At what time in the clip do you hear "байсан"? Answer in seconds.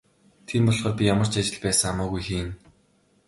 1.63-1.89